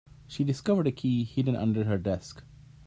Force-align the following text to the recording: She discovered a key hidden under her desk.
She 0.25 0.43
discovered 0.43 0.87
a 0.87 0.91
key 0.91 1.23
hidden 1.23 1.55
under 1.55 1.83
her 1.83 1.99
desk. 1.99 2.43